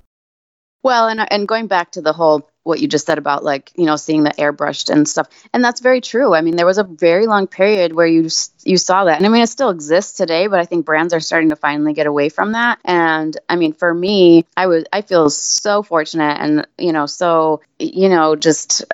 Well 0.83 1.07
and 1.07 1.21
and 1.33 1.47
going 1.47 1.69
back 1.69 1.93
to 1.93 2.03
the 2.03 2.12
whole 2.12 2.50
what 2.65 2.81
you 2.81 2.88
just 2.88 3.07
said 3.07 3.19
about 3.19 3.45
like 3.45 3.71
you 3.76 3.87
know 3.87 3.95
seeing 3.95 4.25
the 4.25 4.31
airbrushed 4.31 4.91
and 4.91 5.09
stuff 5.09 5.29
and 5.53 5.62
that's 5.62 5.81
very 5.81 6.00
true. 6.00 6.35
I 6.35 6.41
mean 6.41 6.57
there 6.57 6.67
was 6.67 6.79
a 6.79 6.85
very 6.85 7.29
long 7.29 7.47
period 7.47 7.93
where 7.93 8.09
you 8.09 8.29
you 8.65 8.76
saw 8.76 9.05
that. 9.05 9.19
And 9.19 9.26
i 9.26 9.29
mean 9.29 9.43
it 9.43 9.49
still 9.49 9.71
exists 9.71 10.17
today 10.17 10.49
but 10.49 10.59
i 10.59 10.65
think 10.65 10.85
brands 10.85 11.15
are 11.15 11.21
starting 11.21 11.50
to 11.50 11.57
finally 11.57 11.93
get 11.93 12.09
away 12.09 12.29
from 12.29 12.53
that. 12.53 12.81
And 12.85 13.37
i 13.49 13.55
mean 13.55 13.73
for 13.73 13.95
me 13.95 14.47
i 14.57 14.67
was 14.67 14.85
i 14.93 15.03
feel 15.03 15.31
so 15.31 15.85
fortunate 15.85 16.38
and 16.41 16.67
you 16.76 16.93
know 16.93 17.07
so 17.07 17.61
you 17.79 18.09
know 18.09 18.35
just 18.35 18.85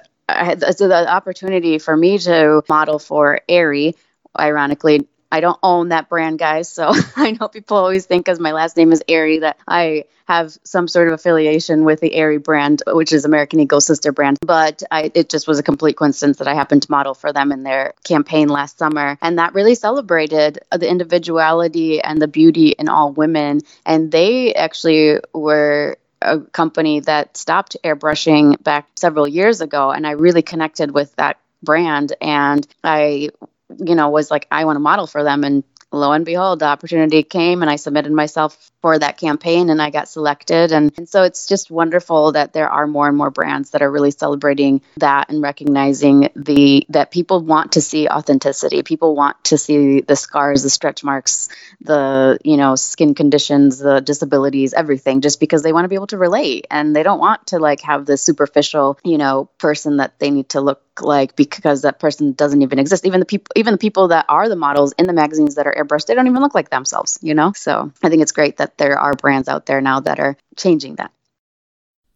I 0.41 0.45
had 0.45 0.61
the 0.61 1.07
opportunity 1.09 1.79
for 1.79 1.97
me 1.97 2.19
to 2.19 2.63
model 2.69 2.99
for 2.99 3.41
Aerie, 3.49 3.97
ironically, 4.39 5.07
I 5.33 5.41
don't 5.41 5.59
own 5.63 5.89
that 5.89 6.11
brand, 6.11 6.39
guys. 6.39 6.71
So 6.71 6.93
I 7.17 7.33
know 7.33 7.49
people 7.49 7.79
always 7.79 8.05
think, 8.05 8.27
because 8.27 8.39
my 8.39 8.53
last 8.53 8.77
name 8.77 8.93
is 8.93 9.03
Aerie, 9.09 9.39
that 9.39 9.59
I 9.67 10.05
have 10.27 10.57
some 10.63 10.87
sort 10.87 11.09
of 11.09 11.15
affiliation 11.15 11.85
with 11.85 12.01
the 12.01 12.15
Aerie 12.15 12.37
brand, 12.37 12.83
which 12.87 13.13
is 13.13 13.25
American 13.25 13.59
Eagle 13.59 13.81
sister 13.81 14.13
brand. 14.13 14.37
But 14.43 14.83
I, 14.91 15.11
it 15.15 15.31
just 15.31 15.49
was 15.49 15.59
a 15.59 15.63
complete 15.63 15.97
coincidence 15.97 16.37
that 16.37 16.49
I 16.49 16.55
happened 16.55 16.83
to 16.83 16.91
model 16.91 17.15
for 17.15 17.33
them 17.33 17.51
in 17.51 17.63
their 17.63 17.95
campaign 18.05 18.49
last 18.49 18.79
summer. 18.79 19.17
And 19.23 19.39
that 19.39 19.55
really 19.55 19.75
celebrated 19.75 20.59
the 20.71 20.89
individuality 20.89 22.03
and 22.03 22.21
the 22.21 22.29
beauty 22.29 22.69
in 22.79 22.91
all 22.91 23.11
women. 23.11 23.63
And 23.87 24.13
they 24.13 24.53
actually 24.53 25.19
were 25.33 25.97
a 26.25 26.41
company 26.41 27.01
that 27.01 27.37
stopped 27.37 27.77
airbrushing 27.85 28.63
back 28.63 28.89
several 28.97 29.29
years 29.29 29.61
ago. 29.61 29.91
And 29.91 30.07
I 30.07 30.13
really 30.13 30.43
connected 30.43 30.93
with 30.93 31.15
that 31.17 31.39
brand. 31.63 32.13
And 32.21 32.67
I, 32.83 33.31
you 33.79 33.95
know, 33.95 34.11
was 34.11 34.31
like, 34.31 34.47
I 34.51 34.65
want 34.65 34.77
to 34.77 34.81
model 34.81 35.07
for 35.07 35.23
them. 35.23 35.45
And 35.45 35.65
lo 35.93 36.13
and 36.13 36.25
behold, 36.25 36.59
the 36.59 36.67
opportunity 36.67 37.23
came 37.23 37.63
and 37.63 37.71
I 37.71 37.77
submitted 37.77 38.13
myself 38.13 38.71
for 38.81 38.99
that 38.99 39.19
campaign 39.19 39.71
and 39.71 39.81
I 39.81 39.91
got 39.91 40.09
selected. 40.09 40.73
And, 40.73 40.93
and 40.97 41.09
so 41.09 41.23
it's 41.23 41.47
just 41.47 41.71
wonderful 41.71 42.33
that 42.33 42.53
there 42.53 42.69
are 42.69 42.87
more 42.87 43.07
and 43.07 43.17
more 43.17 43.31
brands 43.31 43.71
that 43.71 43.83
are 43.83 43.91
really 43.91 44.11
celebrating 44.11 44.83
that 44.97 45.31
and 45.31 45.43
recognizing 45.43 46.31
the 46.35 46.87
that 46.89 47.11
people 47.11 47.41
want 47.41 47.73
to 47.73 47.81
see 47.81 48.09
authenticity. 48.09 48.83
People 48.83 49.15
want 49.15 49.43
to 49.45 49.59
see 49.59 50.01
the 50.01 50.17
scars, 50.17 50.63
the 50.63 50.71
stretch 50.71 51.05
marks, 51.05 51.49
the, 51.81 52.39
you 52.45 52.57
know, 52.57 52.75
skin 52.75 53.15
conditions, 53.15 53.79
the 53.79 54.01
disabilities, 54.01 54.73
everything, 54.73 55.21
just 55.21 55.39
because 55.39 55.63
they 55.63 55.73
want 55.73 55.85
to 55.85 55.89
be 55.89 55.95
able 55.95 56.09
to 56.09 56.19
relate 56.19 56.67
and 56.71 56.97
they 56.97 57.03
don't 57.03 57.21
want 57.21 57.47
to 57.49 57.59
like 57.59 57.83
have 57.83 58.07
the 58.07 58.17
superficial, 58.17 58.99
you 59.05 59.19
know, 59.19 59.49
person 59.59 59.99
that 59.99 60.19
they 60.19 60.31
need 60.31 60.49
to 60.51 60.61
look 60.61 60.83
like 61.01 61.37
because 61.37 61.83
that 61.83 61.99
person 61.99 62.33
doesn't 62.33 62.63
even 62.63 62.79
exist. 62.79 63.07
Even 63.07 63.21
the 63.21 63.27
people 63.27 63.53
even 63.57 63.73
the 63.75 63.79
people 63.79 64.09
that 64.09 64.27
are 64.29 64.49
the 64.49 64.57
models 64.57 64.93
in 64.99 65.07
the 65.07 65.13
magazines 65.13 65.55
that 65.55 65.67
are 65.67 65.75
airbrushed 65.75 66.07
they 66.07 66.15
don't 66.15 66.27
even 66.27 66.43
look 66.43 66.55
like 66.55 66.71
themselves 66.71 67.19
you 67.23 67.35
know? 67.35 67.53
So 67.55 67.93
i 68.03 68.09
think 68.09 68.23
it's 68.23 68.33
great 68.33 68.59
that 68.59 68.77
there 68.79 68.99
are 68.99 69.15
brands 69.15 69.49
out 69.49 69.67
there 69.67 69.81
now 69.81 70.01
that 70.01 70.21
are 70.21 70.37
changing 70.57 70.97
that 70.97 71.11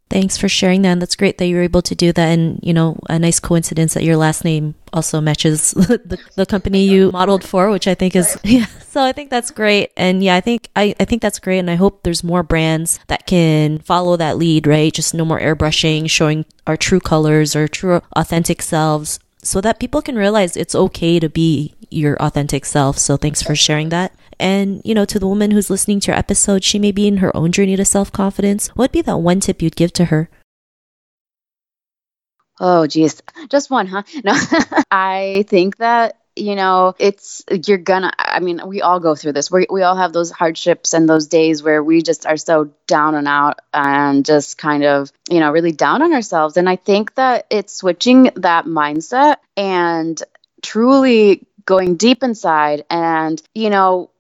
Thanks 0.09 0.37
for 0.37 0.49
sharing 0.49 0.83
that. 0.83 0.91
And 0.91 1.03
that's 1.03 1.17
great 1.17 1.39
that 1.39 1.47
you 1.47 1.57
were 1.57 1.63
able 1.63 1.83
to 1.83 1.95
do 1.95 2.13
that. 2.13 2.29
And, 2.29 2.61
you 2.63 2.73
know, 2.73 2.99
a 3.09 3.19
nice 3.19 3.41
coincidence 3.41 3.95
that 3.95 4.05
your 4.05 4.17
last 4.17 4.45
name 4.45 4.77
also 4.93 5.21
matches 5.21 5.71
the, 5.73 6.19
the 6.37 6.47
company 6.47 6.85
you 6.85 7.11
modeled 7.11 7.43
for, 7.43 7.71
which 7.71 7.89
I 7.89 7.95
think 7.95 8.15
is, 8.15 8.39
yeah. 8.45 8.67
So 8.67 9.03
I 9.03 9.13
think 9.13 9.31
that's 9.31 9.51
great. 9.51 9.91
And 9.97 10.23
yeah, 10.23 10.37
I 10.37 10.41
think, 10.41 10.71
I, 10.77 10.95
I 11.01 11.05
think 11.05 11.23
that's 11.23 11.41
great. 11.41 11.59
And 11.59 11.71
I 11.71 11.75
hope 11.75 12.03
there's 12.03 12.23
more 12.23 12.45
brands 12.45 13.01
that 13.09 13.27
can 13.27 13.81
follow 13.81 14.17
that 14.17 14.39
lead, 14.39 14.67
right? 14.67 14.93
Just 14.93 15.13
no 15.13 15.25
more 15.25 15.41
airbrushing, 15.41 16.09
showing 16.09 16.47
our 16.67 16.77
true 16.77 17.01
colors 17.01 17.57
or 17.57 17.67
true 17.67 18.01
authentic 18.15 18.63
selves 18.63 19.19
so 19.43 19.61
that 19.61 19.81
people 19.81 20.03
can 20.03 20.17
realize 20.17 20.57
it's 20.57 20.75
okay 20.75 21.19
to 21.19 21.29
be 21.29 21.75
your 21.91 22.17
authentic 22.23 22.65
self. 22.65 22.99
So 22.99 23.17
thanks 23.17 23.43
for 23.43 23.55
sharing 23.55 23.91
that. 23.91 24.13
And, 24.39 24.83
you 24.85 24.95
know, 24.95 25.05
to 25.05 25.19
the 25.19 25.27
woman 25.27 25.51
who's 25.51 25.71
listening 25.71 26.01
to 26.01 26.13
your 26.13 26.19
episode, 26.19 26.65
she 26.65 26.79
may 26.79 26.93
be 26.93 27.07
in 27.07 27.19
her 27.19 27.35
own 27.37 27.53
journey 27.53 27.77
to 27.77 27.85
self 27.85 28.13
confidence. 28.13 28.69
What 28.69 28.85
would 28.85 28.93
be 28.93 29.03
that 29.03 29.19
one 29.19 29.41
tip 29.41 29.63
you'd 29.63 29.77
give 29.77 29.93
to 29.95 30.07
her? 30.07 30.29
Oh, 32.59 32.87
geez. 32.87 33.23
Just 33.51 33.71
one, 33.71 33.87
huh? 33.87 34.03
No, 34.25 34.35
I 34.91 35.45
think 35.49 35.77
that 35.77 36.17
you 36.37 36.55
know 36.55 36.95
it's 36.99 37.43
you're 37.67 37.79
gonna 37.79 38.13
i 38.19 38.41
mean 38.41 38.61
we 38.67 38.83
all 38.83 39.01
go 39.01 39.15
through 39.15 39.33
this 39.33 39.51
we, 39.51 39.67
we 39.71 39.83
all 39.83 39.97
have 39.97 40.13
those 40.13 40.31
hardships 40.31 40.93
and 40.93 41.09
those 41.09 41.27
days 41.29 41.63
where 41.63 41.83
we 41.83 42.03
just 42.03 42.27
are 42.27 42.37
so 42.37 42.71
down 42.87 43.15
and 43.15 43.27
out 43.27 43.61
and 43.73 44.25
just 44.25 44.59
kind 44.59 44.85
of 44.85 45.11
you 45.31 45.41
know 45.41 45.51
really 45.51 45.73
down 45.73 46.03
on 46.03 46.13
ourselves 46.13 46.59
and 46.59 46.69
i 46.69 46.77
think 46.77 47.15
that 47.15 47.47
it's 47.49 47.75
switching 47.75 48.31
that 48.37 48.67
mindset 48.67 49.37
and 49.57 50.23
truly 50.63 51.47
going 51.65 51.97
deep 51.97 52.23
inside 52.23 52.85
and 52.91 53.43
you 53.55 53.71
know 53.71 54.11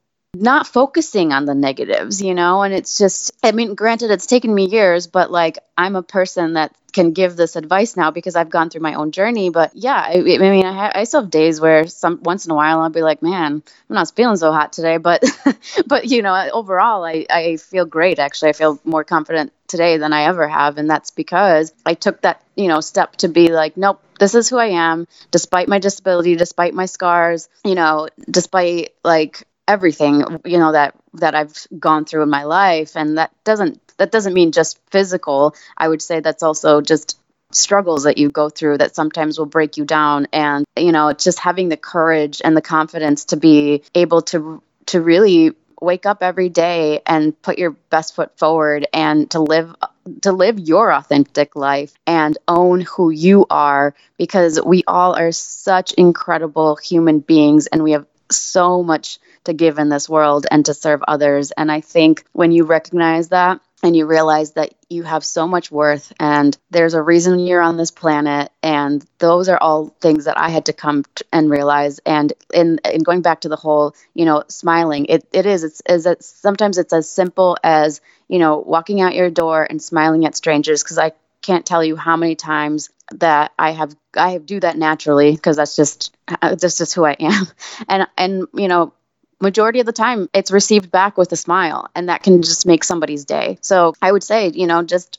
not 0.42 0.66
focusing 0.66 1.32
on 1.32 1.44
the 1.44 1.54
negatives, 1.54 2.22
you 2.22 2.34
know? 2.34 2.62
And 2.62 2.74
it's 2.74 2.98
just, 2.98 3.32
I 3.42 3.52
mean, 3.52 3.74
granted, 3.74 4.10
it's 4.10 4.26
taken 4.26 4.54
me 4.54 4.66
years, 4.66 5.06
but 5.06 5.30
like 5.30 5.58
I'm 5.76 5.96
a 5.96 6.02
person 6.02 6.54
that 6.54 6.74
can 6.92 7.12
give 7.12 7.36
this 7.36 7.56
advice 7.56 7.94
now 7.94 8.10
because 8.10 8.36
I've 8.36 8.48
gone 8.48 8.70
through 8.70 8.80
my 8.80 8.94
own 8.94 9.12
journey. 9.12 9.50
But 9.50 9.72
yeah, 9.74 9.96
I, 9.96 10.14
I 10.14 10.38
mean, 10.38 10.64
I, 10.64 10.72
ha- 10.72 10.92
I, 10.94 11.04
still 11.04 11.20
have 11.20 11.30
days 11.30 11.60
where 11.60 11.86
some 11.86 12.20
once 12.22 12.46
in 12.46 12.52
a 12.52 12.54
while 12.54 12.80
I'll 12.80 12.88
be 12.88 13.02
like, 13.02 13.22
man, 13.22 13.62
I'm 13.90 13.94
not 13.94 14.10
feeling 14.16 14.36
so 14.36 14.50
hot 14.50 14.72
today. 14.72 14.96
But, 14.96 15.22
but 15.86 16.06
you 16.06 16.22
know, 16.22 16.48
overall, 16.52 17.04
I, 17.04 17.26
I 17.28 17.56
feel 17.58 17.84
great. 17.84 18.18
Actually, 18.18 18.48
I 18.50 18.54
feel 18.54 18.80
more 18.84 19.04
confident 19.04 19.52
today 19.66 19.98
than 19.98 20.14
I 20.14 20.22
ever 20.22 20.48
have. 20.48 20.78
And 20.78 20.88
that's 20.88 21.10
because 21.10 21.72
I 21.84 21.92
took 21.94 22.22
that, 22.22 22.42
you 22.54 22.68
know, 22.68 22.80
step 22.80 23.16
to 23.16 23.28
be 23.28 23.48
like, 23.48 23.76
nope, 23.76 24.02
this 24.18 24.34
is 24.34 24.48
who 24.48 24.56
I 24.56 24.68
am, 24.68 25.06
despite 25.30 25.68
my 25.68 25.78
disability, 25.78 26.34
despite 26.36 26.72
my 26.72 26.86
scars, 26.86 27.48
you 27.62 27.74
know, 27.74 28.08
despite 28.30 28.94
like 29.04 29.46
everything 29.68 30.40
you 30.44 30.58
know 30.58 30.72
that 30.72 30.94
that 31.14 31.34
I've 31.34 31.66
gone 31.78 32.04
through 32.04 32.22
in 32.22 32.30
my 32.30 32.44
life. 32.44 32.96
And 32.96 33.18
that 33.18 33.32
doesn't 33.44 33.80
that 33.98 34.12
doesn't 34.12 34.34
mean 34.34 34.52
just 34.52 34.78
physical. 34.90 35.54
I 35.76 35.88
would 35.88 36.02
say 36.02 36.20
that's 36.20 36.42
also 36.42 36.80
just 36.80 37.18
struggles 37.52 38.04
that 38.04 38.18
you 38.18 38.28
go 38.28 38.48
through 38.48 38.78
that 38.78 38.94
sometimes 38.94 39.38
will 39.38 39.46
break 39.46 39.76
you 39.76 39.84
down. 39.84 40.26
And 40.32 40.64
you 40.76 40.92
know 40.92 41.12
just 41.12 41.38
having 41.38 41.68
the 41.68 41.76
courage 41.76 42.42
and 42.44 42.56
the 42.56 42.62
confidence 42.62 43.26
to 43.26 43.36
be 43.36 43.82
able 43.94 44.22
to 44.22 44.62
to 44.86 45.00
really 45.00 45.52
wake 45.80 46.06
up 46.06 46.22
every 46.22 46.48
day 46.48 47.02
and 47.06 47.40
put 47.42 47.58
your 47.58 47.70
best 47.70 48.14
foot 48.14 48.38
forward 48.38 48.86
and 48.94 49.30
to 49.30 49.40
live 49.40 49.74
to 50.22 50.32
live 50.32 50.58
your 50.58 50.92
authentic 50.92 51.56
life 51.56 51.92
and 52.06 52.38
own 52.48 52.80
who 52.80 53.10
you 53.10 53.46
are. 53.50 53.94
Because 54.18 54.60
we 54.64 54.84
all 54.86 55.14
are 55.16 55.32
such 55.32 55.92
incredible 55.94 56.76
human 56.76 57.20
beings 57.20 57.66
and 57.66 57.82
we 57.82 57.92
have 57.92 58.06
so 58.30 58.82
much 58.82 59.18
to 59.44 59.52
give 59.52 59.78
in 59.78 59.88
this 59.88 60.08
world 60.08 60.46
and 60.50 60.64
to 60.66 60.74
serve 60.74 61.02
others. 61.06 61.52
And 61.52 61.70
I 61.70 61.80
think 61.80 62.24
when 62.32 62.52
you 62.52 62.64
recognize 62.64 63.28
that, 63.28 63.60
and 63.82 63.94
you 63.96 64.06
realize 64.06 64.52
that 64.52 64.74
you 64.88 65.02
have 65.02 65.24
so 65.24 65.46
much 65.46 65.70
worth 65.70 66.12
and 66.18 66.56
there's 66.70 66.94
a 66.94 67.02
reason 67.02 67.38
you're 67.38 67.60
on 67.60 67.76
this 67.76 67.90
planet 67.90 68.50
and 68.62 69.04
those 69.18 69.48
are 69.48 69.58
all 69.58 69.94
things 70.00 70.24
that 70.24 70.38
i 70.38 70.48
had 70.48 70.66
to 70.66 70.72
come 70.72 71.04
to 71.14 71.24
and 71.32 71.50
realize 71.50 72.00
and 72.06 72.32
in, 72.54 72.80
in 72.84 73.02
going 73.02 73.22
back 73.22 73.42
to 73.42 73.48
the 73.48 73.56
whole 73.56 73.94
you 74.14 74.24
know 74.24 74.42
smiling 74.48 75.06
it, 75.06 75.26
it 75.32 75.46
is 75.46 75.62
it's, 75.64 75.82
is 75.88 76.06
it 76.06 76.22
sometimes 76.24 76.78
it's 76.78 76.92
as 76.92 77.08
simple 77.08 77.56
as 77.62 78.00
you 78.28 78.38
know 78.38 78.58
walking 78.58 79.00
out 79.00 79.14
your 79.14 79.30
door 79.30 79.66
and 79.68 79.82
smiling 79.82 80.24
at 80.24 80.34
strangers 80.34 80.82
because 80.82 80.98
i 80.98 81.12
can't 81.46 81.64
tell 81.64 81.84
you 81.84 81.96
how 81.96 82.16
many 82.16 82.34
times 82.34 82.90
that 83.12 83.52
I 83.58 83.70
have 83.70 83.94
I 84.16 84.38
do 84.38 84.58
that 84.60 84.76
naturally 84.76 85.32
because 85.32 85.56
that's 85.56 85.76
just 85.76 86.14
uh, 86.28 86.54
that's 86.56 86.76
just 86.76 86.94
who 86.94 87.04
I 87.04 87.12
am, 87.12 87.46
and 87.88 88.06
and 88.18 88.46
you 88.54 88.68
know 88.68 88.92
majority 89.40 89.80
of 89.80 89.86
the 89.86 89.92
time 89.92 90.28
it's 90.32 90.50
received 90.50 90.90
back 90.90 91.18
with 91.18 91.30
a 91.30 91.36
smile 91.36 91.90
and 91.94 92.08
that 92.08 92.22
can 92.22 92.42
just 92.42 92.66
make 92.66 92.82
somebody's 92.82 93.24
day. 93.24 93.58
So 93.60 93.94
i 94.00 94.10
would 94.10 94.24
say 94.24 94.48
you 94.48 94.66
know 94.66 94.82
just 94.82 95.18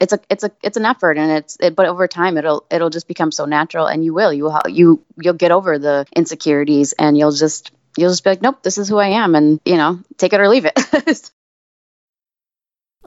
it's 0.00 0.14
a 0.14 0.20
it's 0.30 0.44
a 0.44 0.50
it's 0.62 0.76
an 0.78 0.86
effort 0.86 1.18
and 1.18 1.30
it's 1.30 1.56
it, 1.60 1.76
but 1.76 1.86
over 1.86 2.08
time 2.08 2.38
it'll 2.38 2.64
it'll 2.70 2.90
just 2.90 3.06
become 3.06 3.30
so 3.30 3.44
natural 3.44 3.86
and 3.86 4.04
you 4.04 4.14
will. 4.14 4.32
You 4.32 4.44
will 4.44 4.60
you 4.68 5.04
you'll 5.22 5.34
get 5.34 5.52
over 5.52 5.78
the 5.78 6.06
insecurities 6.16 6.94
and 6.94 7.16
you'll 7.16 7.32
just 7.32 7.70
you'll 7.96 8.10
just 8.10 8.24
be 8.24 8.30
like 8.30 8.42
nope 8.42 8.62
this 8.62 8.78
is 8.78 8.88
who 8.88 8.96
i 8.98 9.08
am 9.08 9.34
and 9.34 9.60
you 9.64 9.76
know 9.76 10.00
take 10.16 10.32
it 10.32 10.40
or 10.40 10.48
leave 10.48 10.64
it 10.64 11.30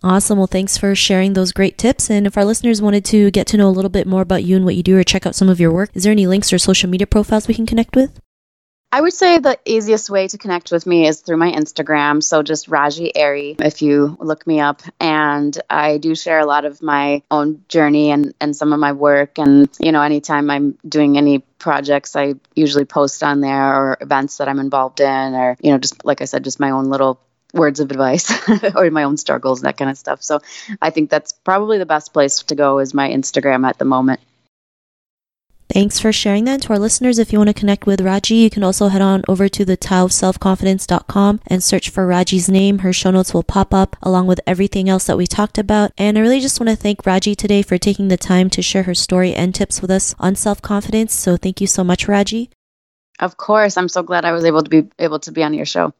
Awesome. 0.03 0.37
Well, 0.37 0.47
thanks 0.47 0.77
for 0.77 0.93
sharing 0.95 1.31
those 1.31 1.53
great 1.53 1.77
tips. 1.77 2.09
And 2.09 2.27
if 2.27 2.37
our 2.37 2.43
listeners 2.43 2.81
wanted 2.81 3.05
to 3.05 3.31
get 3.31 3.47
to 3.47 3.57
know 3.57 3.69
a 3.69 3.71
little 3.71 3.89
bit 3.89 4.05
more 4.05 4.21
about 4.21 4.43
you 4.43 4.57
and 4.57 4.65
what 4.65 4.75
you 4.75 4.83
do 4.83 4.97
or 4.97 5.03
check 5.03 5.25
out 5.25 5.33
some 5.33 5.47
of 5.47 5.61
your 5.61 5.71
work, 5.71 5.91
is 5.93 6.03
there 6.03 6.11
any 6.11 6.27
links 6.27 6.51
or 6.51 6.57
social 6.57 6.89
media 6.89 7.07
profiles 7.07 7.47
we 7.47 7.53
can 7.53 7.65
connect 7.65 7.95
with? 7.95 8.19
I 8.91 9.01
would 9.01 9.13
say 9.13 9.39
the 9.39 9.57
easiest 9.65 10.09
way 10.11 10.27
to 10.27 10.37
connect 10.37 10.71
with 10.71 10.85
me 10.85 11.07
is 11.07 11.21
through 11.21 11.37
my 11.37 11.51
Instagram. 11.51 12.21
So 12.21 12.43
just 12.43 12.67
Raji 12.67 13.15
Airy, 13.15 13.55
if 13.57 13.81
you 13.81 14.17
look 14.19 14.45
me 14.45 14.59
up. 14.59 14.83
And 14.99 15.57
I 15.67 15.97
do 15.97 16.13
share 16.15 16.39
a 16.39 16.45
lot 16.45 16.65
of 16.65 16.83
my 16.83 17.23
own 17.31 17.63
journey 17.69 18.11
and, 18.11 18.35
and 18.39 18.55
some 18.55 18.71
of 18.71 18.79
my 18.79 18.91
work. 18.91 19.39
And, 19.39 19.67
you 19.79 19.91
know, 19.91 20.01
anytime 20.01 20.49
I'm 20.51 20.77
doing 20.87 21.17
any 21.17 21.39
projects, 21.39 22.15
I 22.15 22.35
usually 22.55 22.85
post 22.85 23.23
on 23.23 23.39
there 23.39 23.73
or 23.73 23.97
events 23.99 24.37
that 24.37 24.47
I'm 24.47 24.59
involved 24.59 24.99
in 24.99 25.33
or, 25.33 25.55
you 25.61 25.71
know, 25.71 25.77
just 25.77 26.05
like 26.05 26.21
I 26.21 26.25
said, 26.25 26.43
just 26.43 26.59
my 26.59 26.69
own 26.71 26.89
little 26.89 27.19
words 27.53 27.79
of 27.79 27.91
advice 27.91 28.31
or 28.75 28.89
my 28.91 29.03
own 29.03 29.17
struggles 29.17 29.59
and 29.59 29.67
that 29.67 29.77
kind 29.77 29.89
of 29.89 29.97
stuff. 29.97 30.23
So 30.23 30.41
I 30.81 30.89
think 30.89 31.09
that's 31.09 31.31
probably 31.31 31.77
the 31.77 31.85
best 31.85 32.13
place 32.13 32.41
to 32.43 32.55
go 32.55 32.79
is 32.79 32.93
my 32.93 33.09
Instagram 33.09 33.67
at 33.67 33.77
the 33.77 33.85
moment. 33.85 34.19
Thanks 35.73 35.97
for 35.97 36.11
sharing 36.11 36.45
that. 36.45 36.53
And 36.53 36.61
To 36.63 36.73
our 36.73 36.79
listeners, 36.79 37.17
if 37.17 37.33
you 37.33 37.39
want 37.39 37.47
to 37.47 37.53
connect 37.53 37.87
with 37.87 38.01
Raji, 38.01 38.35
you 38.35 38.51
can 38.51 38.63
also 38.63 38.89
head 38.89 39.01
on 39.01 39.23
over 39.27 39.49
to 39.49 39.65
the 39.65 39.75
taoofselfconfidence.com 39.75 41.39
and 41.47 41.63
search 41.63 41.89
for 41.89 42.05
Raji's 42.05 42.47
name. 42.47 42.79
Her 42.79 42.93
show 42.93 43.09
notes 43.09 43.33
will 43.33 43.41
pop 43.41 43.73
up 43.73 43.95
along 44.03 44.27
with 44.27 44.39
everything 44.45 44.87
else 44.87 45.05
that 45.05 45.17
we 45.17 45.25
talked 45.25 45.57
about. 45.57 45.91
And 45.97 46.15
I 46.15 46.21
really 46.21 46.41
just 46.41 46.59
want 46.59 46.69
to 46.69 46.75
thank 46.75 47.07
Raji 47.07 47.33
today 47.33 47.63
for 47.63 47.79
taking 47.79 48.09
the 48.09 48.17
time 48.17 48.51
to 48.51 48.61
share 48.61 48.83
her 48.83 48.93
story 48.93 49.33
and 49.33 49.55
tips 49.55 49.81
with 49.81 49.89
us 49.89 50.13
on 50.19 50.35
self 50.35 50.61
confidence. 50.61 51.15
So 51.15 51.37
thank 51.37 51.59
you 51.59 51.65
so 51.65 51.83
much, 51.83 52.07
Raji. 52.07 52.51
Of 53.19 53.37
course. 53.37 53.75
I'm 53.75 53.89
so 53.89 54.03
glad 54.03 54.25
I 54.25 54.31
was 54.31 54.45
able 54.45 54.61
to 54.61 54.69
be 54.69 54.89
able 54.99 55.19
to 55.21 55.31
be 55.31 55.43
on 55.43 55.55
your 55.55 55.65
show. 55.65 55.93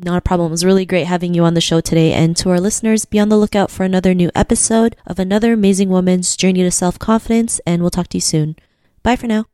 Not 0.00 0.18
a 0.18 0.20
problem. 0.20 0.50
It 0.50 0.52
was 0.52 0.64
really 0.64 0.86
great 0.86 1.08
having 1.08 1.34
you 1.34 1.42
on 1.42 1.54
the 1.54 1.60
show 1.60 1.80
today. 1.80 2.12
And 2.12 2.36
to 2.36 2.50
our 2.50 2.60
listeners, 2.60 3.04
be 3.04 3.18
on 3.18 3.30
the 3.30 3.36
lookout 3.36 3.68
for 3.68 3.82
another 3.82 4.14
new 4.14 4.30
episode 4.32 4.94
of 5.04 5.18
another 5.18 5.52
amazing 5.52 5.88
woman's 5.88 6.36
journey 6.36 6.62
to 6.62 6.70
self 6.70 7.00
confidence. 7.00 7.60
And 7.66 7.82
we'll 7.82 7.90
talk 7.90 8.06
to 8.08 8.16
you 8.16 8.22
soon. 8.22 8.54
Bye 9.02 9.16
for 9.16 9.26
now. 9.26 9.46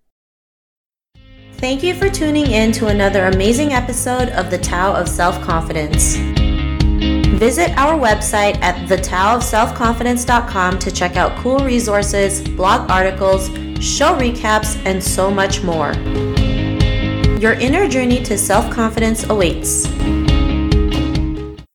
Thank 1.55 1.83
you 1.83 1.95
for 1.95 2.11
tuning 2.11 2.51
in 2.51 2.73
to 2.73 2.89
another 2.89 3.25
amazing 3.27 3.73
episode 3.73 4.29
of 4.31 4.51
The 4.51 4.59
Tao 4.59 4.93
of 4.93 5.09
Self 5.09 5.41
Confidence. 5.41 6.17
Visit 7.39 7.71
our 7.79 7.99
website 7.99 8.61
at 8.61 8.77
thetaoofselfconfidence.com 8.87 10.79
to 10.79 10.91
check 10.91 11.17
out 11.17 11.39
cool 11.39 11.61
resources, 11.61 12.47
blog 12.51 12.91
articles, 12.91 13.49
show 13.83 14.15
recaps, 14.19 14.77
and 14.85 15.03
so 15.03 15.31
much 15.31 15.63
more. 15.63 15.95
Your 17.41 17.55
inner 17.55 17.89
journey 17.89 18.23
to 18.25 18.37
self 18.37 18.71
confidence 18.71 19.25
awaits. 19.31 19.87